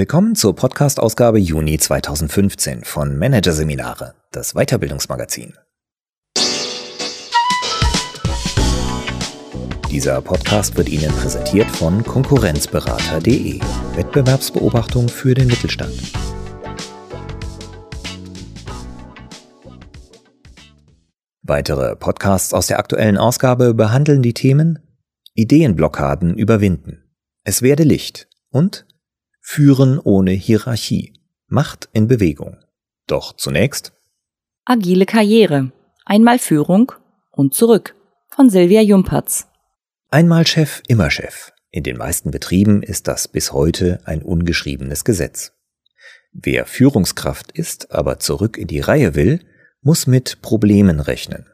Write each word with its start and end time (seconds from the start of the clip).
Willkommen 0.00 0.34
zur 0.34 0.56
Podcast-Ausgabe 0.56 1.38
Juni 1.38 1.76
2015 1.78 2.84
von 2.84 3.18
Managerseminare, 3.18 4.14
das 4.32 4.54
Weiterbildungsmagazin. 4.54 5.52
Dieser 9.90 10.22
Podcast 10.22 10.78
wird 10.78 10.88
Ihnen 10.88 11.12
präsentiert 11.12 11.66
von 11.66 12.02
Konkurrenzberater.de, 12.02 13.60
Wettbewerbsbeobachtung 13.96 15.10
für 15.10 15.34
den 15.34 15.48
Mittelstand. 15.48 15.92
Weitere 21.42 21.94
Podcasts 21.96 22.54
aus 22.54 22.68
der 22.68 22.78
aktuellen 22.78 23.18
Ausgabe 23.18 23.74
behandeln 23.74 24.22
die 24.22 24.32
Themen 24.32 24.78
Ideenblockaden 25.34 26.38
überwinden, 26.38 27.04
Es 27.44 27.60
werde 27.60 27.82
Licht 27.82 28.30
und 28.48 28.86
Führen 29.40 29.98
ohne 29.98 30.32
Hierarchie, 30.32 31.14
Macht 31.48 31.88
in 31.92 32.06
Bewegung. 32.06 32.58
Doch 33.06 33.34
zunächst 33.34 33.92
Agile 34.64 35.06
Karriere, 35.06 35.72
einmal 36.04 36.38
Führung 36.38 36.92
und 37.32 37.54
zurück 37.54 37.96
von 38.28 38.50
Silvia 38.50 38.82
Jumpertz. 38.82 39.48
Einmal 40.10 40.46
Chef, 40.46 40.82
immer 40.86 41.10
Chef. 41.10 41.52
In 41.70 41.82
den 41.82 41.96
meisten 41.96 42.30
Betrieben 42.30 42.82
ist 42.82 43.08
das 43.08 43.28
bis 43.28 43.52
heute 43.52 44.00
ein 44.04 44.22
ungeschriebenes 44.22 45.04
Gesetz. 45.04 45.52
Wer 46.32 46.66
Führungskraft 46.66 47.50
ist, 47.52 47.92
aber 47.92 48.18
zurück 48.18 48.56
in 48.56 48.68
die 48.68 48.80
Reihe 48.80 49.14
will, 49.14 49.40
muss 49.82 50.06
mit 50.06 50.42
Problemen 50.42 51.00
rechnen. 51.00 51.46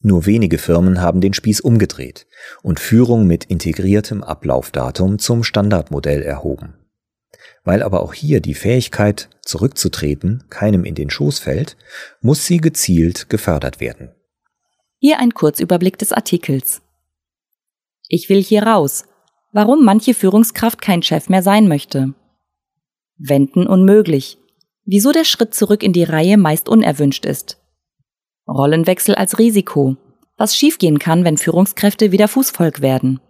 Nur 0.00 0.26
wenige 0.26 0.58
Firmen 0.58 1.00
haben 1.00 1.20
den 1.20 1.32
Spieß 1.32 1.60
umgedreht 1.60 2.26
und 2.62 2.80
Führung 2.80 3.26
mit 3.26 3.44
integriertem 3.44 4.22
Ablaufdatum 4.22 5.18
zum 5.18 5.44
Standardmodell 5.44 6.22
erhoben. 6.22 6.74
Weil 7.64 7.82
aber 7.82 8.02
auch 8.02 8.14
hier 8.14 8.40
die 8.40 8.54
Fähigkeit, 8.54 9.28
zurückzutreten, 9.42 10.44
keinem 10.50 10.84
in 10.84 10.94
den 10.94 11.10
Schoß 11.10 11.38
fällt, 11.38 11.76
muss 12.20 12.46
sie 12.46 12.58
gezielt 12.58 13.28
gefördert 13.28 13.80
werden. 13.80 14.14
Hier 14.98 15.18
ein 15.18 15.34
Kurzüberblick 15.34 15.98
des 15.98 16.12
Artikels. 16.12 16.82
Ich 18.08 18.28
will 18.28 18.42
hier 18.42 18.64
raus. 18.64 19.04
Warum 19.52 19.84
manche 19.84 20.14
Führungskraft 20.14 20.80
kein 20.80 21.02
Chef 21.02 21.28
mehr 21.28 21.42
sein 21.42 21.68
möchte. 21.68 22.14
Wenden 23.18 23.66
unmöglich. 23.66 24.38
Wieso 24.84 25.12
der 25.12 25.24
Schritt 25.24 25.54
zurück 25.54 25.82
in 25.82 25.92
die 25.92 26.04
Reihe 26.04 26.36
meist 26.36 26.68
unerwünscht 26.68 27.24
ist. 27.24 27.58
Rollenwechsel 28.48 29.14
als 29.14 29.38
Risiko. 29.38 29.96
Was 30.36 30.56
schiefgehen 30.56 30.98
kann, 30.98 31.24
wenn 31.24 31.36
Führungskräfte 31.36 32.12
wieder 32.12 32.28
Fußvolk 32.28 32.80
werden. 32.80 33.20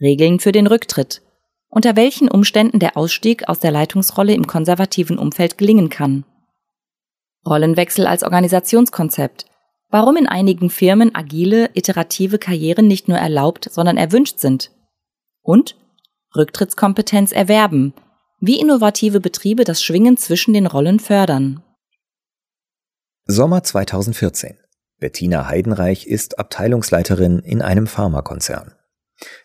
Regeln 0.00 0.38
für 0.38 0.52
den 0.52 0.66
Rücktritt. 0.66 1.22
Unter 1.68 1.96
welchen 1.96 2.28
Umständen 2.28 2.78
der 2.78 2.96
Ausstieg 2.96 3.48
aus 3.48 3.58
der 3.58 3.70
Leitungsrolle 3.70 4.34
im 4.34 4.46
konservativen 4.46 5.18
Umfeld 5.18 5.58
gelingen 5.58 5.90
kann. 5.90 6.24
Rollenwechsel 7.46 8.06
als 8.06 8.22
Organisationskonzept. 8.22 9.46
Warum 9.88 10.16
in 10.16 10.26
einigen 10.26 10.68
Firmen 10.68 11.14
agile, 11.14 11.70
iterative 11.74 12.38
Karrieren 12.38 12.88
nicht 12.88 13.08
nur 13.08 13.18
erlaubt, 13.18 13.68
sondern 13.70 13.96
erwünscht 13.96 14.38
sind. 14.38 14.72
Und 15.42 15.76
Rücktrittskompetenz 16.34 17.32
erwerben. 17.32 17.94
Wie 18.40 18.60
innovative 18.60 19.20
Betriebe 19.20 19.64
das 19.64 19.82
Schwingen 19.82 20.16
zwischen 20.16 20.52
den 20.52 20.66
Rollen 20.66 21.00
fördern. 21.00 21.62
Sommer 23.24 23.62
2014. 23.62 24.58
Bettina 24.98 25.46
Heidenreich 25.46 26.06
ist 26.06 26.38
Abteilungsleiterin 26.38 27.38
in 27.40 27.62
einem 27.62 27.86
Pharmakonzern. 27.86 28.74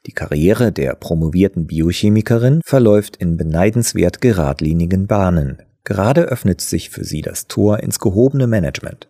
Die 0.06 0.12
Karriere 0.12 0.72
der 0.72 0.96
promovierten 0.96 1.68
Biochemikerin 1.68 2.62
verläuft 2.66 3.16
in 3.16 3.38
beneidenswert 3.38 4.22
geradlinigen 4.22 5.08
Bahnen. 5.08 5.62
Gerade 5.84 6.24
öffnet 6.24 6.62
sich 6.62 6.90
für 6.90 7.04
sie 7.04 7.22
das 7.22 7.48
Tor 7.48 7.80
ins 7.80 8.00
gehobene 8.00 8.48
Management. 8.48 9.10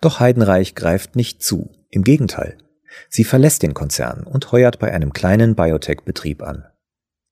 Doch 0.00 0.20
Heidenreich 0.20 0.74
greift 0.74 1.16
nicht 1.16 1.42
zu. 1.42 1.70
Im 1.90 2.04
Gegenteil. 2.04 2.58
Sie 3.08 3.24
verlässt 3.24 3.62
den 3.62 3.74
Konzern 3.74 4.24
und 4.24 4.52
heuert 4.52 4.78
bei 4.78 4.92
einem 4.92 5.12
kleinen 5.12 5.54
Biotech-Betrieb 5.54 6.42
an. 6.42 6.64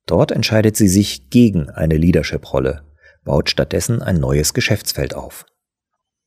Dort 0.07 0.33
entscheidet 0.33 0.77
sie 0.77 0.89
sich 0.89 1.31
gegen 1.31 1.71
eine 1.71 1.97
Leadership-Rolle, 1.97 2.83
baut 3.25 3.51
stattdessen 3.51 4.03
ein 4.03 4.19
neues 4.19 4.55
Geschäftsfeld 4.55 5.15
auf. 5.15 5.47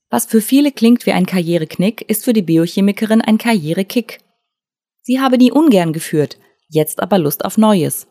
Was 0.10 0.26
für 0.26 0.42
viele 0.42 0.72
klingt 0.72 1.06
wie 1.06 1.12
ein 1.12 1.26
Karriereknick, 1.26 2.10
ist 2.10 2.24
für 2.24 2.34
die 2.34 2.42
Biochemikerin 2.42 3.22
ein 3.22 3.38
Karrierekick. 3.38 4.20
Sie 5.08 5.20
habe 5.20 5.38
nie 5.38 5.52
ungern 5.52 5.94
geführt, 5.94 6.40
jetzt 6.68 7.00
aber 7.00 7.20
Lust 7.20 7.46
auf 7.46 7.60
Neues. 7.60 8.08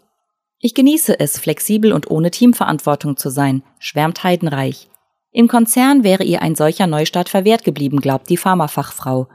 Ich 0.61 0.75
genieße 0.75 1.19
es, 1.19 1.41
flexibel 1.41 1.93
und 1.93 2.09
ohne 2.09 2.31
Teamverantwortung 2.31 3.17
zu 3.17 3.31
sein, 3.31 3.65
schwärmt 3.81 4.23
Heidenreich. 4.23 4.89
Im 5.33 5.49
Konzern 5.49 6.05
wäre 6.05 6.23
ihr 6.23 6.41
ein 6.41 6.55
solcher 6.55 6.87
Neustart 6.87 7.29
verwehrt 7.29 7.65
geblieben, 7.65 8.01
glaubt 8.01 8.31
die 8.31 8.37
Pharmafachfrau. 8.37 9.27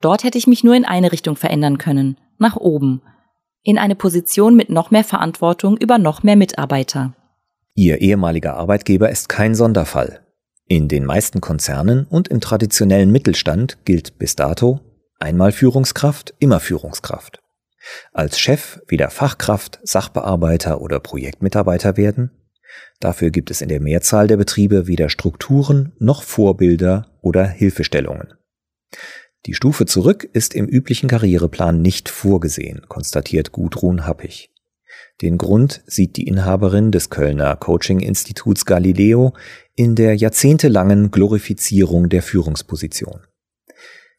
Dort 0.00 0.24
hätte 0.24 0.38
ich 0.38 0.48
mich 0.48 0.64
nur 0.64 0.74
in 0.74 0.84
eine 0.84 1.12
Richtung 1.12 1.36
verändern 1.36 1.78
können, 1.78 2.18
nach 2.36 2.56
oben, 2.56 3.00
in 3.62 3.78
eine 3.78 3.94
Position 3.94 4.56
mit 4.56 4.68
noch 4.68 4.90
mehr 4.90 5.04
Verantwortung 5.04 5.76
über 5.76 5.98
noch 5.98 6.24
mehr 6.24 6.36
Mitarbeiter. 6.36 7.14
Ihr 7.76 8.00
ehemaliger 8.00 8.56
Arbeitgeber 8.56 9.08
ist 9.08 9.28
kein 9.28 9.54
Sonderfall. 9.54 10.26
In 10.66 10.88
den 10.88 11.04
meisten 11.04 11.40
Konzernen 11.40 12.08
und 12.10 12.26
im 12.26 12.40
traditionellen 12.40 13.12
Mittelstand 13.12 13.78
gilt 13.84 14.18
bis 14.18 14.34
dato 14.34 14.80
einmal 15.18 15.52
Führungskraft, 15.52 16.34
immer 16.38 16.60
Führungskraft. 16.60 17.40
Als 18.12 18.38
Chef 18.38 18.80
weder 18.88 19.10
Fachkraft, 19.10 19.80
Sachbearbeiter 19.82 20.80
oder 20.80 21.00
Projektmitarbeiter 21.00 21.96
werden. 21.96 22.30
Dafür 23.00 23.30
gibt 23.30 23.50
es 23.50 23.60
in 23.60 23.68
der 23.68 23.80
Mehrzahl 23.80 24.26
der 24.26 24.36
Betriebe 24.36 24.86
weder 24.86 25.08
Strukturen 25.08 25.92
noch 25.98 26.22
Vorbilder 26.22 27.06
oder 27.22 27.46
Hilfestellungen. 27.46 28.34
Die 29.46 29.54
Stufe 29.54 29.86
zurück 29.86 30.28
ist 30.32 30.54
im 30.54 30.66
üblichen 30.66 31.08
Karriereplan 31.08 31.80
nicht 31.80 32.08
vorgesehen, 32.08 32.82
konstatiert 32.88 33.52
Gudrun 33.52 34.06
Happig. 34.06 34.50
Den 35.22 35.38
Grund 35.38 35.82
sieht 35.86 36.16
die 36.16 36.26
Inhaberin 36.26 36.92
des 36.92 37.10
Kölner 37.10 37.56
Coaching-Instituts 37.56 38.66
Galileo 38.66 39.34
in 39.74 39.94
der 39.94 40.16
jahrzehntelangen 40.16 41.10
Glorifizierung 41.10 42.08
der 42.08 42.22
Führungsposition. 42.22 43.20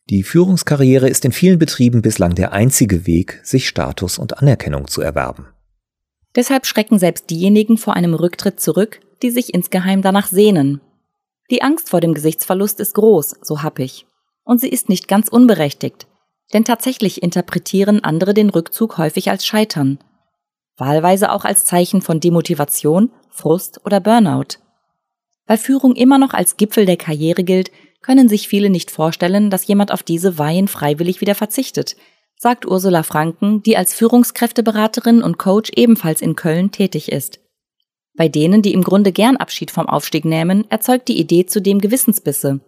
Die 0.09 0.23
Führungskarriere 0.23 1.07
ist 1.07 1.23
in 1.25 1.31
vielen 1.31 1.59
Betrieben 1.59 2.01
bislang 2.01 2.35
der 2.35 2.51
einzige 2.51 3.05
Weg, 3.05 3.39
sich 3.43 3.67
Status 3.67 4.17
und 4.17 4.39
Anerkennung 4.39 4.87
zu 4.87 5.01
erwerben. 5.01 5.47
Deshalb 6.35 6.65
schrecken 6.65 6.99
selbst 6.99 7.29
diejenigen 7.29 7.77
vor 7.77 7.95
einem 7.95 8.13
Rücktritt 8.13 8.59
zurück, 8.59 8.99
die 9.21 9.29
sich 9.29 9.53
insgeheim 9.53 10.01
danach 10.01 10.27
sehnen. 10.27 10.81
Die 11.51 11.61
Angst 11.61 11.89
vor 11.89 12.01
dem 12.01 12.13
Gesichtsverlust 12.13 12.79
ist 12.79 12.93
groß, 12.93 13.35
so 13.41 13.61
happig. 13.61 14.05
Und 14.43 14.61
sie 14.61 14.69
ist 14.69 14.89
nicht 14.89 15.07
ganz 15.07 15.29
unberechtigt. 15.29 16.07
Denn 16.53 16.63
tatsächlich 16.63 17.21
interpretieren 17.21 18.03
andere 18.03 18.33
den 18.33 18.49
Rückzug 18.49 18.97
häufig 18.97 19.29
als 19.29 19.45
Scheitern 19.45 19.99
wahlweise 20.79 21.31
auch 21.31 21.45
als 21.45 21.65
Zeichen 21.65 22.01
von 22.01 22.19
Demotivation, 22.19 23.11
Frust 23.29 23.81
oder 23.85 23.99
Burnout. 23.99 24.57
Weil 25.45 25.57
Führung 25.57 25.95
immer 25.95 26.17
noch 26.17 26.33
als 26.33 26.57
Gipfel 26.57 26.85
der 26.85 26.97
Karriere 26.97 27.43
gilt, 27.43 27.71
können 28.01 28.29
sich 28.29 28.47
viele 28.47 28.69
nicht 28.69 28.91
vorstellen, 28.91 29.49
dass 29.49 29.67
jemand 29.67 29.91
auf 29.91 30.03
diese 30.03 30.37
Weihen 30.37 30.67
freiwillig 30.67 31.21
wieder 31.21 31.35
verzichtet, 31.35 31.95
sagt 32.37 32.65
Ursula 32.65 33.03
Franken, 33.03 33.61
die 33.63 33.75
als 33.75 33.93
Führungskräfteberaterin 33.93 35.21
und 35.21 35.37
Coach 35.37 35.71
ebenfalls 35.75 36.21
in 36.21 36.35
Köln 36.35 36.71
tätig 36.71 37.11
ist. 37.11 37.39
Bei 38.15 38.29
denen, 38.29 38.61
die 38.61 38.73
im 38.73 38.83
Grunde 38.83 39.11
gern 39.11 39.37
Abschied 39.37 39.71
vom 39.71 39.87
Aufstieg 39.87 40.25
nehmen, 40.25 40.69
erzeugt 40.69 41.07
die 41.07 41.19
Idee 41.19 41.45
zudem 41.45 41.79
Gewissensbisse. 41.79 42.61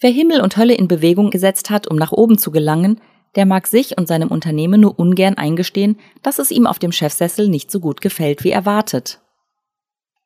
Wer 0.00 0.10
Himmel 0.10 0.40
und 0.40 0.56
Hölle 0.56 0.74
in 0.74 0.88
Bewegung 0.88 1.30
gesetzt 1.30 1.70
hat, 1.70 1.86
um 1.86 1.96
nach 1.96 2.12
oben 2.12 2.36
zu 2.36 2.50
gelangen, 2.50 3.00
der 3.34 3.46
mag 3.46 3.66
sich 3.66 3.96
und 3.96 4.08
seinem 4.08 4.28
Unternehmen 4.28 4.80
nur 4.80 4.98
ungern 4.98 5.34
eingestehen, 5.34 5.98
dass 6.22 6.38
es 6.38 6.50
ihm 6.50 6.66
auf 6.66 6.78
dem 6.78 6.92
Chefsessel 6.92 7.48
nicht 7.48 7.70
so 7.70 7.80
gut 7.80 8.00
gefällt 8.00 8.44
wie 8.44 8.50
erwartet. 8.50 9.20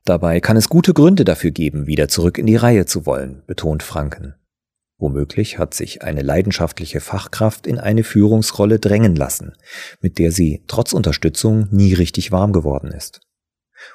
Dabei 0.05 0.41
kann 0.41 0.57
es 0.57 0.69
gute 0.69 0.95
Gründe 0.95 1.25
dafür 1.25 1.51
geben, 1.51 1.87
wieder 1.87 2.09
zurück 2.09 2.39
in 2.39 2.47
die 2.47 2.57
Reihe 2.57 2.87
zu 2.87 3.07
wollen, 3.07 3.43
betont 3.47 3.83
Franken. 3.83 4.35
Womöglich 5.01 5.57
hat 5.59 5.73
sich 5.73 6.03
eine 6.03 6.21
leidenschaftliche 6.21 7.01
Fachkraft 7.01 7.67
in 7.67 7.79
eine 7.79 8.05
Führungsrolle 8.05 8.79
drängen 8.79 9.17
lassen, 9.17 9.55
mit 10.03 10.19
der 10.19 10.31
sie 10.31 10.63
trotz 10.67 10.93
Unterstützung 10.93 11.69
nie 11.71 11.95
richtig 11.95 12.33
warm 12.33 12.53
geworden 12.53 12.93
ist. 12.93 13.23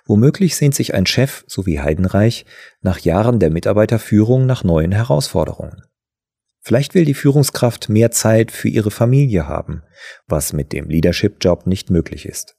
Womöglich 0.05 0.55
sehnt 0.55 0.73
sich 0.73 0.95
ein 0.95 1.05
Chef, 1.05 1.45
so 1.47 1.67
wie 1.67 1.79
Heidenreich, 1.79 2.47
nach 2.81 2.97
Jahren 2.97 3.39
der 3.39 3.51
Mitarbeiterführung 3.51 4.47
nach 4.47 4.63
neuen 4.63 4.91
Herausforderungen. 4.91 5.83
Vielleicht 6.61 6.95
will 6.95 7.05
die 7.05 7.13
Führungskraft 7.13 7.87
mehr 7.87 8.09
Zeit 8.09 8.49
für 8.49 8.69
ihre 8.69 8.89
Familie 8.89 9.47
haben, 9.47 9.83
was 10.27 10.53
mit 10.53 10.73
dem 10.73 10.89
Leadership-Job 10.89 11.67
nicht 11.67 11.91
möglich 11.91 12.25
ist. 12.25 12.54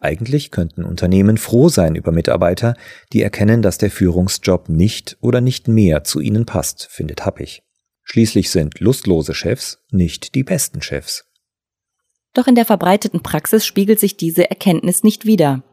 Eigentlich 0.00 0.50
könnten 0.50 0.84
Unternehmen 0.84 1.38
froh 1.38 1.68
sein 1.68 1.94
über 1.94 2.12
Mitarbeiter, 2.12 2.74
die 3.12 3.22
erkennen, 3.22 3.62
dass 3.62 3.78
der 3.78 3.90
Führungsjob 3.90 4.68
nicht 4.68 5.16
oder 5.20 5.40
nicht 5.40 5.68
mehr 5.68 6.04
zu 6.04 6.20
ihnen 6.20 6.46
passt, 6.46 6.88
findet 6.90 7.26
Happig. 7.26 7.62
Schließlich 8.04 8.50
sind 8.50 8.80
lustlose 8.80 9.34
Chefs 9.34 9.78
nicht 9.90 10.34
die 10.34 10.44
besten 10.44 10.80
Chefs. 10.82 11.24
Doch 12.34 12.46
in 12.46 12.54
der 12.54 12.64
verbreiteten 12.64 13.22
Praxis 13.22 13.66
spiegelt 13.66 13.98
sich 13.98 14.16
diese 14.16 14.48
Erkenntnis 14.48 15.02
nicht 15.02 15.26
wider. 15.26 15.64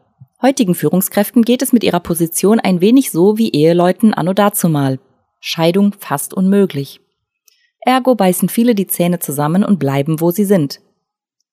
Heutigen 0.42 0.74
Führungskräften 0.74 1.42
geht 1.42 1.62
es 1.62 1.72
mit 1.72 1.84
ihrer 1.84 2.00
Position 2.00 2.58
ein 2.58 2.80
wenig 2.80 3.10
so 3.10 3.38
wie 3.38 3.52
Eheleuten 3.52 4.12
anno 4.12 4.32
dazumal. 4.32 4.98
Scheidung 5.40 5.94
fast 5.98 6.34
unmöglich. 6.34 7.00
Ergo 7.80 8.14
beißen 8.14 8.48
viele 8.48 8.74
die 8.74 8.86
Zähne 8.86 9.18
zusammen 9.18 9.62
und 9.62 9.78
bleiben, 9.78 10.20
wo 10.20 10.30
sie 10.30 10.44
sind. 10.44 10.80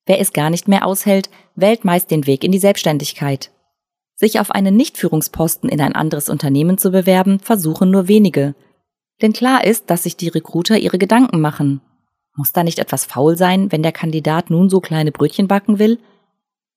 Wer 0.06 0.20
es 0.20 0.34
gar 0.34 0.50
nicht 0.50 0.68
mehr 0.68 0.86
aushält, 0.86 1.30
wählt 1.56 1.86
meist 1.86 2.12
den 2.12 2.28
Weg 2.28 2.44
in 2.44 2.52
die 2.52 2.60
Selbstständigkeit. 2.60 3.52
Sich 4.16 4.40
auf 4.40 4.52
einen 4.52 4.76
Nichtführungsposten 4.76 5.70
in 5.70 5.82
ein 5.82 5.96
anderes 5.96 6.30
Unternehmen 6.30 6.78
zu 6.78 6.92
bewerben, 6.92 7.40
versuchen 7.40 7.92
nur 7.92 8.08
wenige. 8.08 8.56
Denn 9.22 9.34
klar 9.34 9.64
ist, 9.64 9.90
dass 9.90 10.04
sich 10.04 10.18
die 10.18 10.30
Recruiter 10.30 10.78
ihre 10.78 10.98
Gedanken 10.98 11.42
machen. 11.42 11.82
Muss 12.36 12.52
da 12.52 12.64
nicht 12.64 12.80
etwas 12.80 13.06
faul 13.06 13.38
sein, 13.38 13.72
wenn 13.72 13.84
der 13.84 13.92
Kandidat 13.92 14.50
nun 14.50 14.70
so 14.70 14.80
kleine 14.80 15.12
Brötchen 15.12 15.48
backen 15.48 15.80
will 15.80 16.00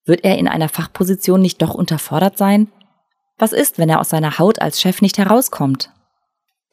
wird 0.05 0.25
er 0.25 0.38
in 0.38 0.49
einer 0.49 0.69
Fachposition 0.69 1.41
nicht 1.41 1.62
doch 1.62 1.75
unterfordert 1.75 2.37
sein? 2.37 2.69
Was 3.38 3.53
ist, 3.53 3.79
wenn 3.79 3.88
er 3.88 4.00
aus 4.00 4.11
seiner 4.11 4.38
Haut 4.38 4.61
als 4.61 4.81
Chef 4.81 5.03
nicht 5.03 5.19
herauskommt? 5.19 5.91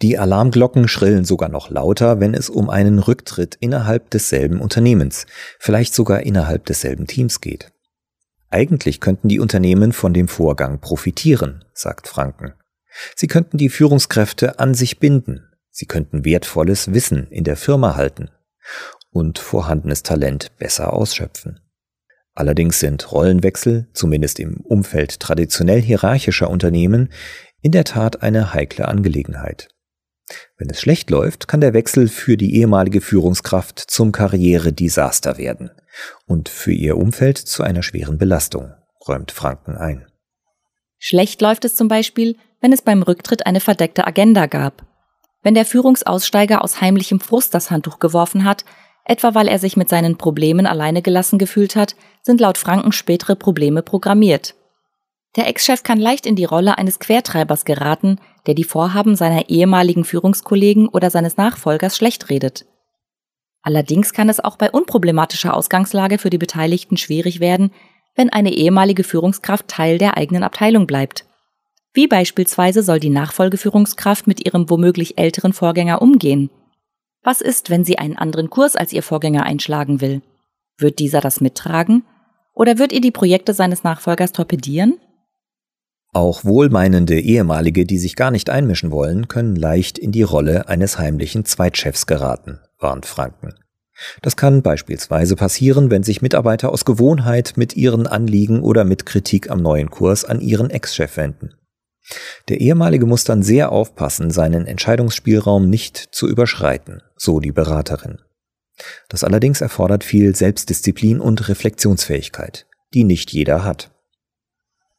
Die 0.01 0.17
Alarmglocken 0.17 0.87
schrillen 0.87 1.25
sogar 1.25 1.49
noch 1.49 1.69
lauter, 1.69 2.19
wenn 2.19 2.33
es 2.33 2.49
um 2.49 2.69
einen 2.71 2.97
Rücktritt 2.97 3.55
innerhalb 3.59 4.09
desselben 4.09 4.59
Unternehmens, 4.59 5.27
vielleicht 5.59 5.93
sogar 5.93 6.21
innerhalb 6.21 6.65
desselben 6.65 7.05
Teams 7.05 7.39
geht. 7.39 7.71
Eigentlich 8.49 8.99
könnten 8.99 9.29
die 9.29 9.39
Unternehmen 9.39 9.93
von 9.93 10.13
dem 10.13 10.27
Vorgang 10.27 10.79
profitieren, 10.79 11.63
sagt 11.73 12.07
Franken. 12.07 12.53
Sie 13.15 13.27
könnten 13.27 13.57
die 13.57 13.69
Führungskräfte 13.69 14.59
an 14.59 14.73
sich 14.73 14.99
binden, 14.99 15.47
sie 15.69 15.85
könnten 15.85 16.25
wertvolles 16.25 16.93
Wissen 16.93 17.27
in 17.27 17.43
der 17.43 17.55
Firma 17.55 17.95
halten 17.95 18.29
und 19.11 19.39
vorhandenes 19.39 20.03
Talent 20.03 20.57
besser 20.57 20.93
ausschöpfen. 20.93 21.59
Allerdings 22.33 22.79
sind 22.79 23.11
Rollenwechsel, 23.11 23.87
zumindest 23.93 24.39
im 24.39 24.57
Umfeld 24.61 25.19
traditionell 25.19 25.81
hierarchischer 25.81 26.49
Unternehmen, 26.49 27.09
in 27.61 27.71
der 27.71 27.83
Tat 27.83 28.23
eine 28.23 28.53
heikle 28.53 28.87
Angelegenheit. 28.87 29.69
Wenn 30.57 30.69
es 30.69 30.79
schlecht 30.79 31.09
läuft, 31.09 31.47
kann 31.47 31.61
der 31.61 31.73
Wechsel 31.73 32.07
für 32.07 32.37
die 32.37 32.55
ehemalige 32.55 33.01
Führungskraft 33.01 33.79
zum 33.79 34.11
Karrieredesaster 34.11 35.37
werden 35.37 35.71
und 36.25 36.49
für 36.49 36.71
ihr 36.71 36.97
Umfeld 36.97 37.37
zu 37.37 37.63
einer 37.63 37.83
schweren 37.83 38.17
Belastung, 38.17 38.73
räumt 39.07 39.31
Franken 39.31 39.75
ein. 39.75 40.05
Schlecht 40.97 41.41
läuft 41.41 41.65
es 41.65 41.75
zum 41.75 41.87
Beispiel, 41.87 42.37
wenn 42.61 42.73
es 42.73 42.81
beim 42.81 43.01
Rücktritt 43.01 43.45
eine 43.45 43.59
verdeckte 43.59 44.05
Agenda 44.05 44.45
gab. 44.45 44.85
Wenn 45.41 45.55
der 45.55 45.65
Führungsaussteiger 45.65 46.63
aus 46.63 46.79
heimlichem 46.79 47.19
Frust 47.19 47.53
das 47.53 47.71
Handtuch 47.71 47.99
geworfen 47.99 48.45
hat, 48.45 48.63
etwa 49.03 49.33
weil 49.33 49.47
er 49.47 49.57
sich 49.57 49.75
mit 49.77 49.89
seinen 49.89 50.17
Problemen 50.17 50.67
alleine 50.67 51.01
gelassen 51.01 51.39
gefühlt 51.39 51.75
hat, 51.75 51.95
sind 52.21 52.39
laut 52.39 52.57
Franken 52.59 52.91
spätere 52.91 53.35
Probleme 53.35 53.81
programmiert. 53.81 54.55
Der 55.35 55.47
Ex-Chef 55.47 55.83
kann 55.83 55.99
leicht 55.99 56.25
in 56.25 56.35
die 56.35 56.45
Rolle 56.45 56.77
eines 56.77 56.99
Quertreibers 56.99 57.65
geraten, 57.65 58.19
der 58.47 58.53
die 58.53 58.63
Vorhaben 58.63 59.15
seiner 59.15 59.49
ehemaligen 59.49 60.03
Führungskollegen 60.03 60.87
oder 60.87 61.09
seines 61.09 61.37
Nachfolgers 61.37 61.95
schlecht 61.95 62.29
redet. 62.29 62.65
Allerdings 63.61 64.13
kann 64.13 64.29
es 64.29 64.39
auch 64.39 64.57
bei 64.57 64.71
unproblematischer 64.71 65.55
Ausgangslage 65.55 66.17
für 66.17 66.29
die 66.29 66.37
Beteiligten 66.37 66.97
schwierig 66.97 67.39
werden, 67.39 67.71
wenn 68.15 68.29
eine 68.29 68.53
ehemalige 68.53 69.03
Führungskraft 69.03 69.67
Teil 69.67 69.97
der 69.97 70.17
eigenen 70.17 70.43
Abteilung 70.43 70.87
bleibt. 70.87 71.25
Wie 71.93 72.07
beispielsweise 72.07 72.83
soll 72.83 72.99
die 72.99 73.09
Nachfolgeführungskraft 73.09 74.25
mit 74.25 74.45
ihrem 74.45 74.69
womöglich 74.69 75.17
älteren 75.17 75.53
Vorgänger 75.53 76.01
umgehen? 76.01 76.49
Was 77.23 77.41
ist, 77.41 77.69
wenn 77.69 77.83
sie 77.83 77.99
einen 77.99 78.17
anderen 78.17 78.49
Kurs 78.49 78.75
als 78.75 78.93
ihr 78.93 79.03
Vorgänger 79.03 79.43
einschlagen 79.43 80.01
will? 80.01 80.21
Wird 80.77 80.99
dieser 80.99 81.21
das 81.21 81.41
mittragen? 81.41 82.03
Oder 82.53 82.77
wird 82.77 82.91
ihr 82.93 83.01
die 83.01 83.11
Projekte 83.11 83.53
seines 83.53 83.83
Nachfolgers 83.83 84.31
torpedieren? 84.31 84.99
Auch 86.13 86.43
wohlmeinende 86.43 87.19
Ehemalige, 87.19 87.85
die 87.85 87.97
sich 87.97 88.17
gar 88.17 88.31
nicht 88.31 88.49
einmischen 88.49 88.91
wollen, 88.91 89.29
können 89.29 89.55
leicht 89.55 89.97
in 89.97 90.11
die 90.11 90.23
Rolle 90.23 90.67
eines 90.67 90.97
heimlichen 90.97 91.45
Zweitchefs 91.45 92.05
geraten, 92.05 92.59
warnt 92.79 93.05
Franken. 93.05 93.53
Das 94.21 94.35
kann 94.35 94.61
beispielsweise 94.61 95.35
passieren, 95.35 95.89
wenn 95.89 96.03
sich 96.03 96.21
Mitarbeiter 96.21 96.71
aus 96.71 96.83
Gewohnheit 96.83 97.53
mit 97.55 97.77
ihren 97.77 98.07
Anliegen 98.07 98.61
oder 98.61 98.83
mit 98.83 99.05
Kritik 99.05 99.49
am 99.49 99.61
neuen 99.61 99.89
Kurs 99.89 100.25
an 100.25 100.41
ihren 100.41 100.69
Ex-Chef 100.69 101.15
wenden. 101.15 101.53
Der 102.49 102.59
ehemalige 102.59 103.05
muss 103.05 103.23
dann 103.23 103.43
sehr 103.43 103.71
aufpassen, 103.71 104.31
seinen 104.31 104.65
Entscheidungsspielraum 104.65 105.69
nicht 105.69 105.97
zu 106.11 106.27
überschreiten, 106.27 107.01
so 107.15 107.39
die 107.39 107.51
Beraterin. 107.51 108.17
Das 109.07 109.23
allerdings 109.23 109.61
erfordert 109.61 110.03
viel 110.03 110.35
Selbstdisziplin 110.35 111.21
und 111.21 111.47
Reflexionsfähigkeit, 111.47 112.65
die 112.93 113.03
nicht 113.03 113.31
jeder 113.31 113.63
hat. 113.63 113.90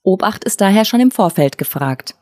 Obacht 0.03 0.45
ist 0.45 0.61
daher 0.61 0.85
schon 0.85 1.01
im 1.01 1.11
Vorfeld 1.11 1.59
gefragt. 1.59 2.17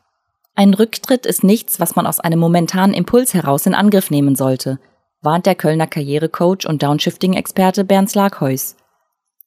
Ein 0.53 0.73
Rücktritt 0.73 1.25
ist 1.25 1.43
nichts, 1.43 1.79
was 1.79 1.95
man 1.95 2.05
aus 2.05 2.19
einem 2.19 2.39
momentanen 2.39 2.93
Impuls 2.93 3.33
heraus 3.33 3.65
in 3.65 3.73
Angriff 3.73 4.11
nehmen 4.11 4.35
sollte, 4.35 4.79
warnt 5.21 5.45
der 5.45 5.55
Kölner 5.55 5.87
Karrierecoach 5.87 6.67
und 6.67 6.83
Downshifting-Experte 6.83 7.83
Bernd 7.83 8.09
Slagheus. 8.09 8.75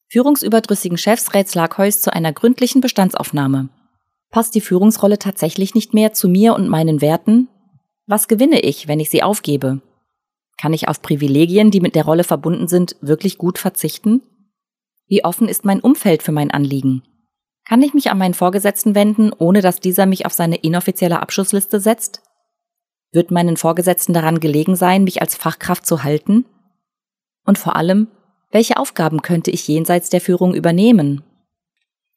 Führungsüberdrüssigen 0.08 0.98
Chefs 0.98 1.34
rät 1.34 1.48
Slagheus 1.48 2.00
zu 2.00 2.12
einer 2.12 2.32
gründlichen 2.32 2.80
Bestandsaufnahme. 2.80 3.68
Passt 4.30 4.54
die 4.54 4.60
Führungsrolle 4.60 5.18
tatsächlich 5.18 5.74
nicht 5.74 5.94
mehr 5.94 6.12
zu 6.12 6.28
mir 6.28 6.54
und 6.54 6.68
meinen 6.68 7.00
Werten? 7.00 7.48
Was 8.06 8.28
gewinne 8.28 8.60
ich, 8.60 8.88
wenn 8.88 9.00
ich 9.00 9.10
sie 9.10 9.22
aufgebe? 9.22 9.80
Kann 10.56 10.72
ich 10.72 10.88
auf 10.88 11.02
Privilegien, 11.02 11.70
die 11.70 11.80
mit 11.80 11.94
der 11.94 12.04
Rolle 12.04 12.24
verbunden 12.24 12.68
sind, 12.68 12.96
wirklich 13.00 13.38
gut 13.38 13.58
verzichten? 13.58 14.22
Wie 15.06 15.24
offen 15.24 15.48
ist 15.48 15.64
mein 15.64 15.80
Umfeld 15.80 16.22
für 16.22 16.32
mein 16.32 16.50
Anliegen? 16.50 17.02
Kann 17.66 17.82
ich 17.82 17.94
mich 17.94 18.10
an 18.10 18.18
meinen 18.18 18.34
Vorgesetzten 18.34 18.94
wenden, 18.94 19.32
ohne 19.32 19.62
dass 19.62 19.80
dieser 19.80 20.06
mich 20.06 20.26
auf 20.26 20.32
seine 20.32 20.56
inoffizielle 20.56 21.20
Abschussliste 21.20 21.80
setzt? 21.80 22.20
Wird 23.12 23.30
meinen 23.30 23.56
Vorgesetzten 23.56 24.12
daran 24.12 24.40
gelegen 24.40 24.76
sein, 24.76 25.04
mich 25.04 25.22
als 25.22 25.34
Fachkraft 25.34 25.86
zu 25.86 26.02
halten? 26.02 26.44
Und 27.46 27.58
vor 27.58 27.76
allem, 27.76 28.08
welche 28.50 28.76
Aufgaben 28.76 29.22
könnte 29.22 29.50
ich 29.50 29.66
jenseits 29.66 30.10
der 30.10 30.20
Führung 30.20 30.54
übernehmen? 30.54 31.22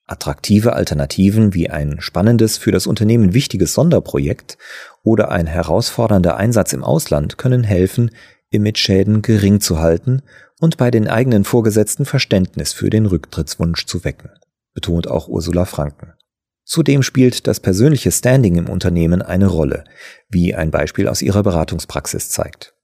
Attraktive 0.05 0.73
Alternativen 0.73 1.53
wie 1.53 1.69
ein 1.69 1.97
spannendes, 1.99 2.57
für 2.57 2.71
das 2.71 2.87
Unternehmen 2.87 3.33
wichtiges 3.33 3.73
Sonderprojekt 3.73 4.57
oder 5.03 5.31
ein 5.31 5.47
herausfordernder 5.47 6.37
Einsatz 6.37 6.73
im 6.73 6.83
Ausland 6.83 7.37
können 7.37 7.63
helfen, 7.63 8.11
Image-Schäden 8.49 9.21
gering 9.21 9.59
zu 9.59 9.79
halten 9.79 10.21
und 10.59 10.77
bei 10.77 10.91
den 10.91 11.07
eigenen 11.07 11.43
Vorgesetzten 11.43 12.05
Verständnis 12.05 12.71
für 12.71 12.89
den 12.89 13.05
Rücktrittswunsch 13.05 13.85
zu 13.85 14.05
wecken, 14.05 14.29
betont 14.77 15.07
auch 15.07 15.27
Ursula 15.27 15.65
Franken. 15.65 16.13
Zudem 16.63 17.01
spielt 17.01 17.47
das 17.47 17.59
persönliche 17.59 18.11
Standing 18.11 18.57
im 18.57 18.69
Unternehmen 18.69 19.23
eine 19.23 19.47
Rolle, 19.47 19.85
wie 20.29 20.53
ein 20.53 20.69
Beispiel 20.69 21.07
aus 21.07 21.23
ihrer 21.23 21.41
Beratungspraxis 21.41 22.29
zeigt. 22.29 22.75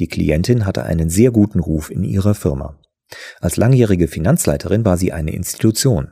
Die 0.00 0.08
Klientin 0.08 0.66
hatte 0.66 0.82
einen 0.82 1.08
sehr 1.08 1.30
guten 1.30 1.60
Ruf 1.60 1.88
in 1.88 2.02
ihrer 2.02 2.34
Firma. 2.34 2.80
Als 3.38 3.56
langjährige 3.56 4.08
Finanzleiterin 4.08 4.84
war 4.84 4.96
sie 4.96 5.12
eine 5.12 5.34
Institution. 5.34 6.08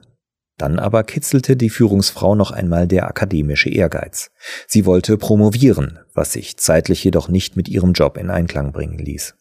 Dann 0.56 0.78
aber 0.78 1.02
kitzelte 1.02 1.56
die 1.56 1.70
Führungsfrau 1.70 2.36
noch 2.36 2.52
einmal 2.52 2.86
der 2.86 3.08
akademische 3.08 3.70
Ehrgeiz. 3.70 4.30
Sie 4.68 4.86
wollte 4.86 5.18
promovieren, 5.18 5.98
was 6.14 6.32
sich 6.32 6.58
zeitlich 6.58 7.02
jedoch 7.02 7.28
nicht 7.28 7.56
mit 7.56 7.68
ihrem 7.68 7.92
Job 7.92 8.18
in 8.18 8.30
Einklang 8.30 8.70
bringen 8.70 8.98
ließ. 8.98 9.34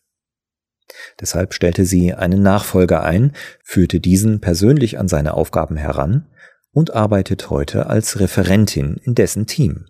Deshalb 1.20 1.54
stellte 1.54 1.86
sie 1.86 2.14
einen 2.14 2.42
Nachfolger 2.42 3.04
ein, 3.04 3.34
führte 3.64 4.00
diesen 4.00 4.42
persönlich 4.42 5.00
an 5.00 5.08
seine 5.08 5.34
Aufgaben 5.34 5.78
heran 5.78 6.28
und 6.72 6.94
arbeitet 6.94 7.50
heute 7.50 7.88
als 7.88 8.20
Referentin 8.20 8.98
in 9.04 9.16
dessen 9.16 9.46
Team. 9.46 9.86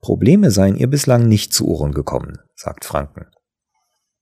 Probleme 0.00 0.50
seien 0.50 0.76
ihr 0.76 0.88
bislang 0.88 1.28
nicht 1.28 1.52
zu 1.52 1.68
Ohren 1.68 1.92
gekommen, 1.92 2.38
sagt 2.54 2.84
Franken. 2.84 3.26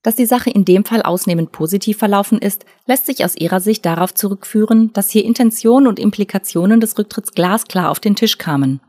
Dass 0.02 0.16
die 0.16 0.26
Sache 0.26 0.50
in 0.50 0.64
dem 0.64 0.84
Fall 0.84 1.02
ausnehmend 1.02 1.52
positiv 1.52 1.98
verlaufen 1.98 2.38
ist, 2.38 2.64
lässt 2.86 3.06
sich 3.06 3.24
aus 3.24 3.36
ihrer 3.36 3.60
Sicht 3.60 3.84
darauf 3.84 4.14
zurückführen, 4.14 4.92
dass 4.92 5.10
hier 5.10 5.24
Intentionen 5.24 5.86
und 5.86 5.98
Implikationen 5.98 6.80
des 6.80 6.98
Rücktritts 6.98 7.32
glasklar 7.32 7.90
auf 7.90 8.00
den 8.00 8.16
Tisch 8.16 8.38
kamen. 8.38 8.80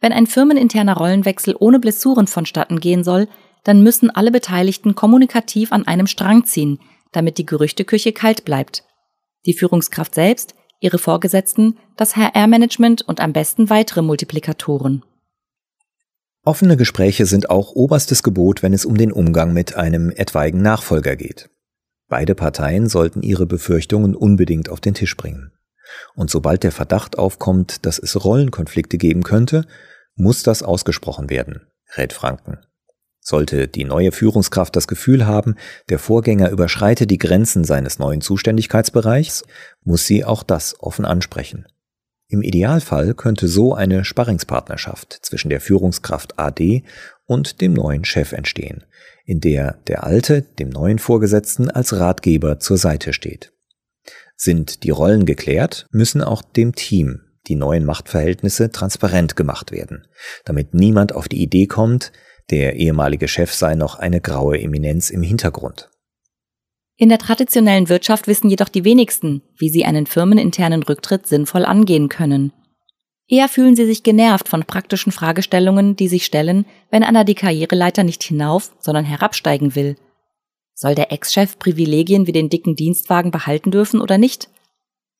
Wenn 0.00 0.12
ein 0.12 0.26
firmeninterner 0.26 0.96
Rollenwechsel 0.96 1.54
ohne 1.58 1.78
Blessuren 1.78 2.26
vonstatten 2.26 2.80
gehen 2.80 3.04
soll, 3.04 3.28
dann 3.64 3.82
müssen 3.82 4.10
alle 4.10 4.30
Beteiligten 4.30 4.94
kommunikativ 4.94 5.72
an 5.72 5.86
einem 5.86 6.06
Strang 6.06 6.44
ziehen, 6.44 6.78
damit 7.12 7.38
die 7.38 7.46
Gerüchteküche 7.46 8.12
kalt 8.12 8.44
bleibt. 8.44 8.84
Die 9.46 9.54
Führungskraft 9.54 10.14
selbst, 10.14 10.54
ihre 10.80 10.98
Vorgesetzten, 10.98 11.78
das 11.96 12.16
HR-Management 12.16 13.02
und 13.02 13.20
am 13.20 13.32
besten 13.32 13.70
weitere 13.70 14.02
Multiplikatoren. 14.02 15.04
Offene 16.42 16.76
Gespräche 16.76 17.26
sind 17.26 17.50
auch 17.50 17.72
oberstes 17.72 18.22
Gebot, 18.22 18.62
wenn 18.62 18.72
es 18.72 18.86
um 18.86 18.96
den 18.96 19.12
Umgang 19.12 19.52
mit 19.52 19.76
einem 19.76 20.10
etwaigen 20.10 20.62
Nachfolger 20.62 21.16
geht. 21.16 21.50
Beide 22.08 22.34
Parteien 22.34 22.88
sollten 22.88 23.22
ihre 23.22 23.46
Befürchtungen 23.46 24.16
unbedingt 24.16 24.70
auf 24.70 24.80
den 24.80 24.94
Tisch 24.94 25.16
bringen. 25.16 25.52
Und 26.14 26.30
sobald 26.30 26.62
der 26.62 26.72
Verdacht 26.72 27.18
aufkommt, 27.18 27.84
dass 27.84 27.98
es 27.98 28.24
Rollenkonflikte 28.24 28.96
geben 28.96 29.22
könnte, 29.22 29.66
muss 30.14 30.42
das 30.42 30.62
ausgesprochen 30.62 31.30
werden, 31.30 31.66
rät 31.96 32.12
Franken. 32.12 32.58
Sollte 33.20 33.68
die 33.68 33.84
neue 33.84 34.12
Führungskraft 34.12 34.74
das 34.74 34.88
Gefühl 34.88 35.26
haben, 35.26 35.56
der 35.88 35.98
Vorgänger 35.98 36.50
überschreite 36.50 37.06
die 37.06 37.18
Grenzen 37.18 37.64
seines 37.64 37.98
neuen 37.98 38.22
Zuständigkeitsbereichs, 38.22 39.44
muss 39.84 40.06
sie 40.06 40.24
auch 40.24 40.42
das 40.42 40.76
offen 40.80 41.04
ansprechen. 41.04 41.66
Im 42.28 42.42
Idealfall 42.42 43.14
könnte 43.14 43.48
so 43.48 43.74
eine 43.74 44.04
Sparringspartnerschaft 44.04 45.18
zwischen 45.22 45.50
der 45.50 45.60
Führungskraft 45.60 46.38
AD 46.38 46.84
und 47.26 47.60
dem 47.60 47.74
neuen 47.74 48.04
Chef 48.04 48.32
entstehen, 48.32 48.84
in 49.24 49.40
der 49.40 49.78
der 49.88 50.04
alte 50.04 50.42
dem 50.42 50.70
neuen 50.70 50.98
Vorgesetzten 50.98 51.70
als 51.70 51.92
Ratgeber 51.92 52.60
zur 52.60 52.78
Seite 52.78 53.12
steht. 53.12 53.52
Sind 54.36 54.84
die 54.84 54.90
Rollen 54.90 55.26
geklärt, 55.26 55.86
müssen 55.90 56.22
auch 56.22 56.40
dem 56.42 56.74
Team 56.74 57.20
die 57.48 57.56
neuen 57.56 57.84
Machtverhältnisse 57.84 58.70
transparent 58.70 59.34
gemacht 59.34 59.72
werden, 59.72 60.06
damit 60.44 60.72
niemand 60.72 61.12
auf 61.12 61.28
die 61.28 61.42
Idee 61.42 61.66
kommt, 61.66 62.12
der 62.50 62.76
ehemalige 62.76 63.28
Chef 63.28 63.52
sei 63.52 63.74
noch 63.74 63.98
eine 63.98 64.20
graue 64.20 64.60
Eminenz 64.60 65.10
im 65.10 65.22
Hintergrund. 65.22 65.88
In 66.96 67.08
der 67.08 67.18
traditionellen 67.18 67.88
Wirtschaft 67.88 68.26
wissen 68.26 68.50
jedoch 68.50 68.68
die 68.68 68.84
wenigsten, 68.84 69.42
wie 69.56 69.70
sie 69.70 69.84
einen 69.84 70.06
firmeninternen 70.06 70.82
Rücktritt 70.82 71.26
sinnvoll 71.26 71.64
angehen 71.64 72.08
können. 72.10 72.52
Eher 73.26 73.48
fühlen 73.48 73.76
sie 73.76 73.86
sich 73.86 74.02
genervt 74.02 74.48
von 74.48 74.64
praktischen 74.64 75.12
Fragestellungen, 75.12 75.96
die 75.96 76.08
sich 76.08 76.26
stellen, 76.26 76.66
wenn 76.90 77.04
einer 77.04 77.24
die 77.24 77.36
Karriereleiter 77.36 78.02
nicht 78.02 78.22
hinauf, 78.22 78.72
sondern 78.80 79.04
herabsteigen 79.04 79.74
will. 79.74 79.96
Soll 80.74 80.94
der 80.94 81.12
Ex-Chef 81.12 81.58
Privilegien 81.58 82.26
wie 82.26 82.32
den 82.32 82.50
dicken 82.50 82.74
Dienstwagen 82.74 83.30
behalten 83.30 83.70
dürfen 83.70 84.00
oder 84.00 84.18
nicht? 84.18 84.50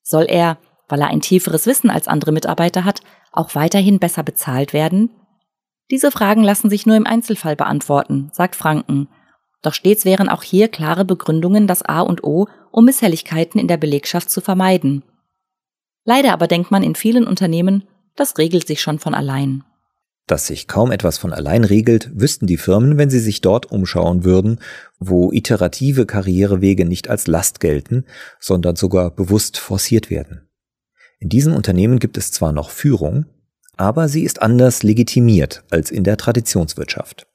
Soll 0.03 0.25
er, 0.27 0.57
weil 0.89 1.01
er 1.01 1.07
ein 1.07 1.21
tieferes 1.21 1.65
Wissen 1.67 1.89
als 1.89 2.07
andere 2.07 2.31
Mitarbeiter 2.31 2.83
hat, 2.83 3.01
auch 3.31 3.55
weiterhin 3.55 3.97
besser 3.97 4.23
bezahlt 4.23 4.73
werden? 4.73 5.09
Diese 5.91 6.09
Fragen 6.09 6.43
lassen 6.43 6.69
sich 6.69 6.85
nur 6.85 6.95
im 6.95 7.05
Einzelfall 7.05 7.55
beantworten, 7.55 8.29
sagt 8.33 8.55
Franken 8.55 9.07
doch 9.61 9.73
stets 9.73 10.05
wären 10.05 10.29
auch 10.29 10.43
hier 10.43 10.67
klare 10.67 11.05
Begründungen 11.05 11.67
das 11.67 11.83
A 11.83 12.01
und 12.01 12.23
O, 12.23 12.47
um 12.71 12.85
Misshelligkeiten 12.85 13.59
in 13.59 13.67
der 13.67 13.77
Belegschaft 13.77 14.29
zu 14.29 14.41
vermeiden. 14.41 15.03
Leider 16.03 16.33
aber 16.33 16.47
denkt 16.47 16.71
man 16.71 16.83
in 16.83 16.95
vielen 16.95 17.27
Unternehmen, 17.27 17.83
das 18.15 18.37
regelt 18.37 18.65
sich 18.65 18.81
schon 18.81 18.97
von 18.97 19.13
allein. 19.13 19.63
Dass 20.25 20.47
sich 20.47 20.67
kaum 20.67 20.91
etwas 20.91 21.17
von 21.17 21.33
allein 21.33 21.63
regelt, 21.63 22.09
wüssten 22.13 22.47
die 22.47 22.57
Firmen, 22.57 22.97
wenn 22.97 23.09
sie 23.09 23.19
sich 23.19 23.41
dort 23.41 23.71
umschauen 23.71 24.23
würden, 24.23 24.59
wo 24.99 25.31
iterative 25.31 26.05
Karrierewege 26.05 26.85
nicht 26.85 27.09
als 27.09 27.27
Last 27.27 27.59
gelten, 27.59 28.05
sondern 28.39 28.75
sogar 28.75 29.11
bewusst 29.11 29.57
forciert 29.57 30.09
werden. 30.09 30.47
In 31.19 31.29
diesen 31.29 31.53
Unternehmen 31.53 31.99
gibt 31.99 32.17
es 32.17 32.31
zwar 32.31 32.51
noch 32.51 32.69
Führung, 32.69 33.25
aber 33.77 34.07
sie 34.07 34.23
ist 34.23 34.41
anders 34.41 34.83
legitimiert 34.83 35.63
als 35.69 35.91
in 35.91 36.03
der 36.03 36.17
Traditionswirtschaft. 36.17 37.27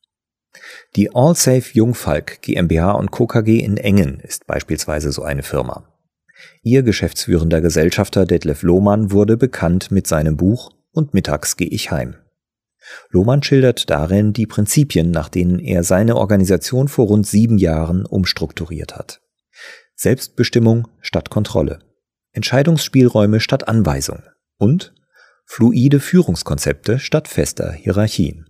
Die 0.94 1.14
Allsafe 1.14 1.72
Jungfalk 1.72 2.42
GmbH 2.42 2.92
und 2.92 3.10
Co. 3.10 3.26
KG 3.26 3.58
in 3.58 3.76
Engen 3.76 4.20
ist 4.20 4.46
beispielsweise 4.46 5.12
so 5.12 5.22
eine 5.22 5.42
Firma. 5.42 5.92
Ihr 6.62 6.82
geschäftsführender 6.82 7.60
Gesellschafter 7.60 8.26
Detlef 8.26 8.62
Lohmann 8.62 9.10
wurde 9.10 9.36
bekannt 9.36 9.90
mit 9.90 10.06
seinem 10.06 10.36
Buch 10.36 10.70
Und 10.92 11.12
mittags 11.12 11.56
gehe 11.56 11.68
ich 11.68 11.90
heim. 11.90 12.16
Lohmann 13.10 13.42
schildert 13.42 13.90
darin 13.90 14.32
die 14.32 14.46
Prinzipien, 14.46 15.10
nach 15.10 15.28
denen 15.28 15.58
er 15.58 15.82
seine 15.82 16.16
Organisation 16.16 16.88
vor 16.88 17.06
rund 17.06 17.26
sieben 17.26 17.58
Jahren 17.58 18.06
umstrukturiert 18.06 18.96
hat. 18.96 19.20
Selbstbestimmung 19.94 20.88
statt 21.00 21.30
Kontrolle, 21.30 21.80
Entscheidungsspielräume 22.32 23.40
statt 23.40 23.68
Anweisung 23.68 24.22
und 24.58 24.94
fluide 25.46 26.00
Führungskonzepte 26.00 26.98
statt 26.98 27.28
fester 27.28 27.72
Hierarchien. 27.72 28.46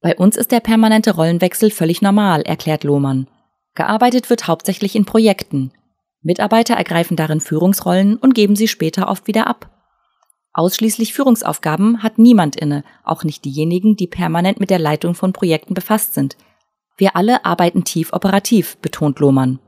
Bei 0.00 0.16
uns 0.16 0.36
ist 0.36 0.50
der 0.50 0.60
permanente 0.60 1.14
Rollenwechsel 1.14 1.70
völlig 1.70 2.00
normal, 2.00 2.42
erklärt 2.42 2.84
Lohmann. 2.84 3.28
Gearbeitet 3.74 4.30
wird 4.30 4.48
hauptsächlich 4.48 4.96
in 4.96 5.04
Projekten. 5.04 5.72
Mitarbeiter 6.22 6.74
ergreifen 6.74 7.16
darin 7.16 7.40
Führungsrollen 7.40 8.16
und 8.16 8.34
geben 8.34 8.56
sie 8.56 8.68
später 8.68 9.08
oft 9.08 9.26
wieder 9.26 9.46
ab. 9.46 9.70
Ausschließlich 10.52 11.14
Führungsaufgaben 11.14 12.02
hat 12.02 12.18
niemand 12.18 12.56
inne, 12.56 12.84
auch 13.04 13.24
nicht 13.24 13.44
diejenigen, 13.44 13.96
die 13.96 14.06
permanent 14.06 14.60
mit 14.60 14.70
der 14.70 14.78
Leitung 14.78 15.14
von 15.14 15.32
Projekten 15.32 15.74
befasst 15.74 16.14
sind. 16.14 16.36
Wir 16.96 17.16
alle 17.16 17.44
arbeiten 17.44 17.84
tief 17.84 18.12
operativ, 18.12 18.76
betont 18.78 19.18
Lohmann. 19.18 19.58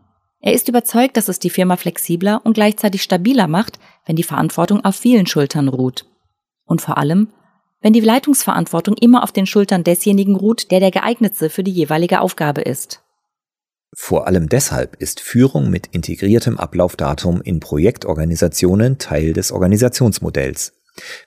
Er 0.40 0.52
ist 0.52 0.68
überzeugt, 0.68 1.16
dass 1.16 1.28
es 1.28 1.38
die 1.38 1.48
Firma 1.48 1.76
flexibler 1.76 2.42
und 2.44 2.52
gleichzeitig 2.52 3.02
stabiler 3.02 3.48
macht, 3.48 3.78
wenn 4.06 4.16
die 4.16 4.22
Verantwortung 4.22 4.84
auf 4.84 4.96
vielen 4.96 5.26
Schultern 5.26 5.68
ruht. 5.68 6.06
Und 6.64 6.80
vor 6.80 6.98
allem, 6.98 7.28
wenn 7.80 7.92
die 7.92 8.00
Leitungsverantwortung 8.00 8.96
immer 8.96 9.22
auf 9.22 9.32
den 9.32 9.46
Schultern 9.46 9.84
desjenigen 9.84 10.36
ruht, 10.36 10.70
der 10.70 10.80
der 10.80 10.90
geeignetste 10.90 11.50
für 11.50 11.62
die 11.62 11.70
jeweilige 11.70 12.20
Aufgabe 12.20 12.62
ist. 12.62 13.02
Vor 13.96 14.26
allem 14.26 14.48
deshalb 14.48 14.96
ist 14.96 15.20
Führung 15.20 15.70
mit 15.70 15.88
integriertem 15.88 16.58
Ablaufdatum 16.58 17.40
in 17.42 17.60
Projektorganisationen 17.60 18.98
Teil 18.98 19.34
des 19.34 19.52
Organisationsmodells, 19.52 20.72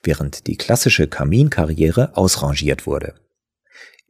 während 0.02 0.46
die 0.46 0.56
klassische 0.56 1.06
Kaminkarriere 1.06 2.16
ausrangiert 2.16 2.86
wurde. 2.86 3.14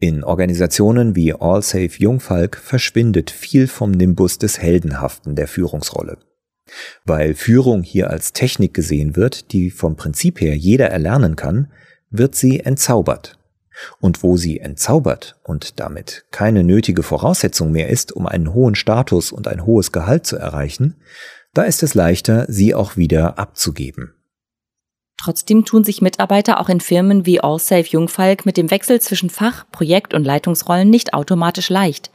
In 0.00 0.24
Organisationen 0.24 1.16
wie 1.16 1.34
Allsafe 1.34 1.98
Jungfalk 1.98 2.56
verschwindet 2.56 3.30
viel 3.30 3.68
vom 3.68 3.90
Nimbus 3.90 4.38
des 4.38 4.58
Heldenhaften 4.58 5.36
der 5.36 5.48
Führungsrolle. 5.48 6.18
Weil 7.04 7.34
Führung 7.34 7.82
hier 7.82 8.10
als 8.10 8.32
Technik 8.32 8.74
gesehen 8.74 9.16
wird, 9.16 9.52
die 9.52 9.70
vom 9.70 9.96
Prinzip 9.96 10.40
her 10.40 10.56
jeder 10.56 10.90
erlernen 10.90 11.36
kann, 11.36 11.70
wird 12.10 12.34
sie 12.34 12.60
entzaubert. 12.60 13.38
Und 14.00 14.22
wo 14.22 14.36
sie 14.36 14.58
entzaubert 14.58 15.38
und 15.44 15.78
damit 15.78 16.24
keine 16.30 16.64
nötige 16.64 17.02
Voraussetzung 17.02 17.70
mehr 17.70 17.88
ist, 17.88 18.12
um 18.12 18.26
einen 18.26 18.52
hohen 18.52 18.74
Status 18.74 19.30
und 19.30 19.46
ein 19.46 19.64
hohes 19.64 19.92
Gehalt 19.92 20.26
zu 20.26 20.36
erreichen, 20.36 20.96
da 21.54 21.62
ist 21.62 21.82
es 21.82 21.94
leichter, 21.94 22.44
sie 22.48 22.74
auch 22.74 22.96
wieder 22.96 23.38
abzugeben. 23.38 24.14
Trotzdem 25.20 25.64
tun 25.64 25.82
sich 25.82 26.00
Mitarbeiter 26.00 26.60
auch 26.60 26.68
in 26.68 26.80
Firmen 26.80 27.26
wie 27.26 27.40
Allsafe 27.40 27.88
Jungfalk 27.90 28.46
mit 28.46 28.56
dem 28.56 28.70
Wechsel 28.70 29.00
zwischen 29.00 29.30
Fach-, 29.30 29.68
Projekt- 29.72 30.14
und 30.14 30.24
Leitungsrollen 30.24 30.88
nicht 30.88 31.12
automatisch 31.12 31.70
leicht. 31.70 32.10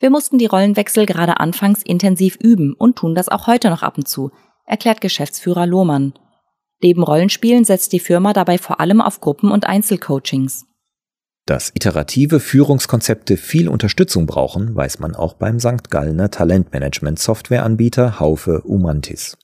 Wir 0.00 0.08
mussten 0.08 0.38
die 0.38 0.46
Rollenwechsel 0.46 1.04
gerade 1.04 1.40
anfangs 1.40 1.82
intensiv 1.82 2.36
üben 2.40 2.72
und 2.72 2.96
tun 2.96 3.14
das 3.14 3.28
auch 3.28 3.46
heute 3.46 3.68
noch 3.68 3.82
ab 3.82 3.98
und 3.98 4.08
zu, 4.08 4.32
erklärt 4.64 5.02
Geschäftsführer 5.02 5.66
Lohmann. 5.66 6.14
Neben 6.82 7.02
Rollenspielen 7.02 7.64
setzt 7.64 7.92
die 7.92 8.00
Firma 8.00 8.32
dabei 8.32 8.56
vor 8.56 8.80
allem 8.80 9.02
auf 9.02 9.20
Gruppen- 9.20 9.52
und 9.52 9.66
Einzelcoachings. 9.66 10.64
Dass 11.44 11.70
iterative 11.74 12.40
Führungskonzepte 12.40 13.36
viel 13.36 13.68
Unterstützung 13.68 14.24
brauchen, 14.24 14.74
weiß 14.74 15.00
man 15.00 15.14
auch 15.14 15.34
beim 15.34 15.60
St. 15.60 15.90
Gallner 15.90 16.30
Talentmanagement-Softwareanbieter 16.30 18.20
Haufe 18.20 18.62
Umantis. 18.62 19.36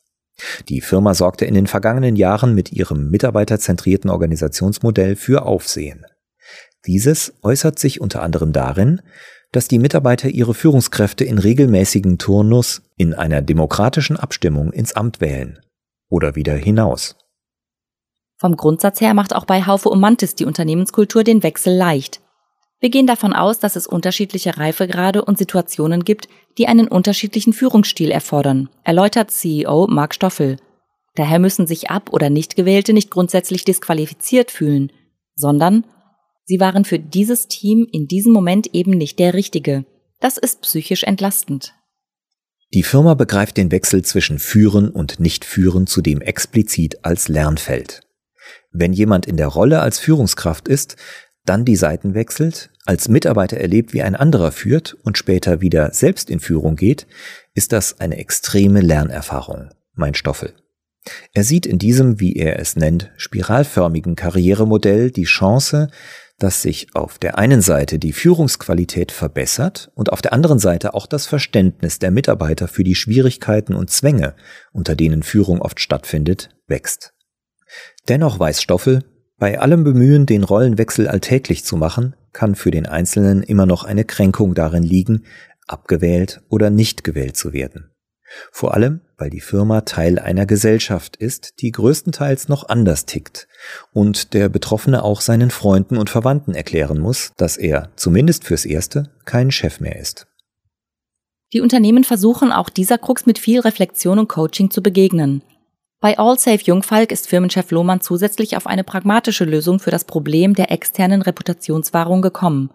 Die 0.68 0.80
Firma 0.80 1.12
sorgte 1.12 1.44
in 1.44 1.54
den 1.54 1.66
vergangenen 1.66 2.16
Jahren 2.16 2.54
mit 2.54 2.72
ihrem 2.72 3.10
mitarbeiterzentrierten 3.10 4.08
Organisationsmodell 4.08 5.16
für 5.16 5.44
Aufsehen. 5.44 6.06
Dieses 6.86 7.34
äußert 7.42 7.78
sich 7.78 8.00
unter 8.00 8.22
anderem 8.22 8.52
darin, 8.52 9.02
dass 9.52 9.68
die 9.68 9.78
Mitarbeiter 9.78 10.28
ihre 10.28 10.54
Führungskräfte 10.54 11.24
in 11.24 11.38
regelmäßigen 11.38 12.18
Turnus 12.18 12.82
in 12.96 13.14
einer 13.14 13.42
demokratischen 13.42 14.16
Abstimmung 14.16 14.72
ins 14.72 14.94
Amt 14.94 15.20
wählen 15.20 15.60
oder 16.08 16.34
wieder 16.34 16.54
hinaus. 16.54 17.16
Vom 18.38 18.56
Grundsatz 18.56 19.00
her 19.00 19.14
macht 19.14 19.34
auch 19.34 19.46
bei 19.46 19.64
Haufe 19.64 19.88
Umantis 19.88 20.34
die 20.34 20.44
Unternehmenskultur 20.44 21.24
den 21.24 21.42
Wechsel 21.42 21.74
leicht. 21.74 22.20
Wir 22.78 22.90
gehen 22.90 23.06
davon 23.06 23.32
aus, 23.32 23.58
dass 23.58 23.76
es 23.76 23.86
unterschiedliche 23.86 24.58
Reifegrade 24.58 25.24
und 25.24 25.38
Situationen 25.38 26.04
gibt, 26.04 26.28
die 26.58 26.68
einen 26.68 26.88
unterschiedlichen 26.88 27.54
Führungsstil 27.54 28.10
erfordern, 28.10 28.68
erläutert 28.84 29.30
CEO 29.30 29.86
Mark 29.86 30.14
Stoffel. 30.14 30.58
Daher 31.14 31.38
müssen 31.38 31.66
sich 31.66 31.88
Ab- 31.88 32.12
oder 32.12 32.28
Nichtgewählte 32.28 32.92
nicht 32.92 33.10
grundsätzlich 33.10 33.64
disqualifiziert 33.64 34.50
fühlen, 34.50 34.92
sondern 35.34 35.86
sie 36.46 36.58
waren 36.58 36.84
für 36.84 36.98
dieses 36.98 37.48
Team 37.48 37.86
in 37.92 38.06
diesem 38.06 38.32
Moment 38.32 38.74
eben 38.74 38.92
nicht 38.92 39.18
der 39.18 39.34
Richtige. 39.34 39.84
Das 40.20 40.38
ist 40.38 40.62
psychisch 40.62 41.02
entlastend. 41.02 41.74
Die 42.72 42.82
Firma 42.82 43.14
begreift 43.14 43.56
den 43.56 43.70
Wechsel 43.70 44.02
zwischen 44.04 44.38
Führen 44.38 44.88
und 44.88 45.20
Nicht-Führen 45.20 45.86
zudem 45.86 46.20
explizit 46.20 47.04
als 47.04 47.28
Lernfeld. 47.28 48.00
Wenn 48.72 48.92
jemand 48.92 49.26
in 49.26 49.36
der 49.36 49.48
Rolle 49.48 49.80
als 49.80 49.98
Führungskraft 49.98 50.68
ist, 50.68 50.96
dann 51.44 51.64
die 51.64 51.76
Seiten 51.76 52.14
wechselt, 52.14 52.70
als 52.84 53.08
Mitarbeiter 53.08 53.56
erlebt, 53.56 53.92
wie 53.92 54.02
ein 54.02 54.16
anderer 54.16 54.52
führt 54.52 54.96
und 55.04 55.16
später 55.16 55.60
wieder 55.60 55.92
selbst 55.92 56.28
in 56.28 56.40
Führung 56.40 56.76
geht, 56.76 57.06
ist 57.54 57.72
das 57.72 58.00
eine 58.00 58.18
extreme 58.18 58.80
Lernerfahrung, 58.80 59.70
mein 59.94 60.14
Stoffel. 60.14 60.54
Er 61.32 61.44
sieht 61.44 61.66
in 61.66 61.78
diesem, 61.78 62.18
wie 62.18 62.34
er 62.34 62.58
es 62.58 62.74
nennt, 62.74 63.12
spiralförmigen 63.16 64.16
Karrieremodell 64.16 65.12
die 65.12 65.24
Chance, 65.24 65.88
dass 66.38 66.62
sich 66.62 66.94
auf 66.94 67.18
der 67.18 67.38
einen 67.38 67.62
Seite 67.62 67.98
die 67.98 68.12
Führungsqualität 68.12 69.10
verbessert 69.10 69.90
und 69.94 70.12
auf 70.12 70.20
der 70.20 70.32
anderen 70.32 70.58
Seite 70.58 70.94
auch 70.94 71.06
das 71.06 71.26
Verständnis 71.26 71.98
der 71.98 72.10
Mitarbeiter 72.10 72.68
für 72.68 72.84
die 72.84 72.94
Schwierigkeiten 72.94 73.74
und 73.74 73.90
Zwänge, 73.90 74.34
unter 74.72 74.94
denen 74.94 75.22
Führung 75.22 75.62
oft 75.62 75.80
stattfindet, 75.80 76.50
wächst. 76.66 77.14
Dennoch 78.08 78.38
weiß 78.38 78.60
Stoffel, 78.60 79.04
bei 79.38 79.60
allem 79.60 79.84
Bemühen, 79.84 80.26
den 80.26 80.44
Rollenwechsel 80.44 81.08
alltäglich 81.08 81.64
zu 81.64 81.76
machen, 81.76 82.14
kann 82.32 82.54
für 82.54 82.70
den 82.70 82.86
Einzelnen 82.86 83.42
immer 83.42 83.66
noch 83.66 83.84
eine 83.84 84.04
Kränkung 84.04 84.54
darin 84.54 84.82
liegen, 84.82 85.24
abgewählt 85.66 86.42
oder 86.48 86.70
nicht 86.70 87.04
gewählt 87.04 87.36
zu 87.36 87.52
werden. 87.52 87.90
Vor 88.52 88.74
allem, 88.74 89.00
weil 89.18 89.30
die 89.30 89.40
Firma 89.40 89.82
Teil 89.82 90.18
einer 90.18 90.46
Gesellschaft 90.46 91.16
ist, 91.16 91.60
die 91.60 91.72
größtenteils 91.72 92.48
noch 92.48 92.68
anders 92.68 93.06
tickt 93.06 93.48
und 93.92 94.34
der 94.34 94.48
Betroffene 94.48 95.02
auch 95.02 95.20
seinen 95.20 95.50
Freunden 95.50 95.96
und 95.96 96.10
Verwandten 96.10 96.54
erklären 96.54 97.00
muss, 97.00 97.32
dass 97.36 97.56
er, 97.56 97.90
zumindest 97.96 98.44
fürs 98.44 98.64
Erste, 98.64 99.10
kein 99.24 99.50
Chef 99.50 99.80
mehr 99.80 99.96
ist. 99.96 100.26
Die 101.52 101.60
Unternehmen 101.60 102.04
versuchen 102.04 102.52
auch 102.52 102.68
dieser 102.68 102.98
Krux 102.98 103.24
mit 103.24 103.38
viel 103.38 103.60
Reflexion 103.60 104.18
und 104.18 104.28
Coaching 104.28 104.70
zu 104.70 104.82
begegnen. 104.82 105.42
Bei 106.00 106.18
AllSafe 106.18 106.64
Jungfalk 106.64 107.10
ist 107.10 107.28
Firmenchef 107.28 107.70
Lohmann 107.70 108.00
zusätzlich 108.00 108.56
auf 108.56 108.66
eine 108.66 108.84
pragmatische 108.84 109.44
Lösung 109.44 109.78
für 109.78 109.90
das 109.90 110.04
Problem 110.04 110.54
der 110.54 110.70
externen 110.70 111.22
Reputationswahrung 111.22 112.20
gekommen. 112.20 112.70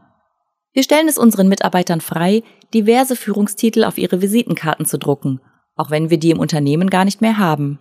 Wir 0.73 0.83
stellen 0.83 1.07
es 1.07 1.17
unseren 1.17 1.49
Mitarbeitern 1.49 2.01
frei, 2.01 2.43
diverse 2.73 3.15
Führungstitel 3.15 3.83
auf 3.83 3.97
ihre 3.97 4.21
Visitenkarten 4.21 4.85
zu 4.85 4.97
drucken, 4.97 5.41
auch 5.75 5.89
wenn 5.89 6.09
wir 6.09 6.17
die 6.17 6.31
im 6.31 6.39
Unternehmen 6.39 6.89
gar 6.89 7.05
nicht 7.05 7.21
mehr 7.21 7.37
haben. 7.37 7.79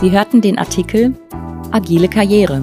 Sie 0.00 0.12
hörten 0.12 0.40
den 0.40 0.58
Artikel 0.58 1.12
Agile 1.72 2.08
Karriere. 2.08 2.62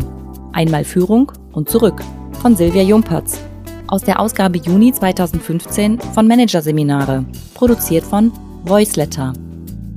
Einmal 0.53 0.85
Führung 0.85 1.33
und 1.51 1.69
zurück 1.69 2.01
von 2.41 2.55
Silvia 2.55 2.81
Jumpertz 2.81 3.41
aus 3.87 4.03
der 4.03 4.19
Ausgabe 4.19 4.57
Juni 4.57 4.93
2015 4.93 5.99
von 5.99 6.27
Managerseminare, 6.27 7.25
produziert 7.53 8.05
von 8.05 8.31
Voiceletter. 8.63 9.33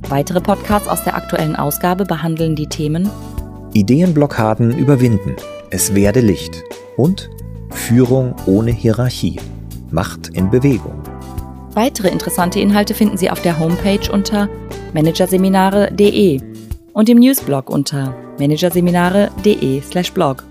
Weitere 0.09 0.41
Podcasts 0.41 0.87
aus 0.87 1.03
der 1.03 1.15
aktuellen 1.15 1.55
Ausgabe 1.55 2.03
behandeln 2.03 2.55
die 2.55 2.67
Themen 2.67 3.07
Ideenblockaden 3.73 4.75
überwinden, 4.75 5.35
es 5.69 5.93
werde 5.93 6.21
Licht 6.21 6.63
und 6.97 7.29
Führung 7.69 8.33
ohne 8.47 8.71
Hierarchie, 8.71 9.39
Macht 9.91 10.29
in 10.29 10.49
Bewegung. 10.49 11.03
Weitere 11.75 12.07
interessante 12.09 12.59
Inhalte 12.59 12.95
finden 12.95 13.17
Sie 13.17 13.29
auf 13.29 13.43
der 13.43 13.59
Homepage 13.59 14.11
unter 14.11 14.49
managerseminare.de 14.93 16.41
und 16.93 17.09
im 17.09 17.19
Newsblog 17.19 17.69
unter 17.69 18.15
managerseminare.de/blog. 18.39 20.48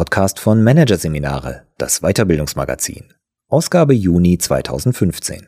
Podcast 0.00 0.40
von 0.40 0.64
Managerseminare, 0.64 1.66
das 1.76 2.00
Weiterbildungsmagazin. 2.00 3.12
Ausgabe 3.50 3.92
Juni 3.92 4.38
2015. 4.38 5.46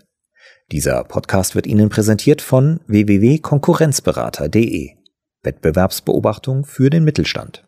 Dieser 0.71 1.05
Podcast 1.05 1.55
wird 1.55 1.67
Ihnen 1.67 1.89
präsentiert 1.89 2.43
von 2.43 2.81
www.konkurrenzberater.de. 2.87 4.91
Wettbewerbsbeobachtung 5.43 6.67
für 6.67 6.91
den 6.91 7.03
Mittelstand. 7.03 7.65